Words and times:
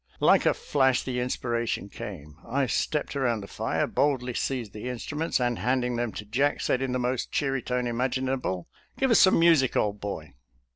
Like 0.19 0.47
a 0.47 0.55
flash 0.55 1.03
the 1.03 1.19
inspiration 1.19 1.87
came; 1.87 2.35
I 2.43 2.65
stepped 2.65 3.15
around 3.15 3.41
the 3.41 3.47
fire, 3.47 3.85
boldly 3.85 4.33
seized 4.33 4.73
the 4.73 4.89
instruments, 4.89 5.39
and 5.39 5.59
handing 5.59 5.95
them 5.95 6.11
to 6.13 6.25
Jack, 6.25 6.59
said 6.59 6.81
in 6.81 6.91
the 6.91 6.97
most 6.97 7.31
cheery 7.31 7.61
tone 7.61 7.85
imaginable," 7.85 8.67
Give 8.97 9.11
us 9.11 9.19
some 9.19 9.37
music, 9.37 9.75
old 9.77 9.99
boy." 10.01 10.33